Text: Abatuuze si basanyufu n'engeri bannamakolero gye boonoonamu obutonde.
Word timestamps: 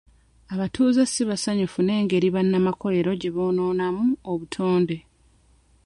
Abatuuze 0.53 1.01
si 1.11 1.21
basanyufu 1.29 1.79
n'engeri 1.83 2.27
bannamakolero 2.35 3.11
gye 3.21 3.29
boonoonamu 3.35 4.05
obutonde. 4.31 4.97